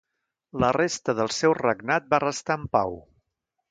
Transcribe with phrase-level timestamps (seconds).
[0.63, 3.03] La resta del seu regnat va restar en pau.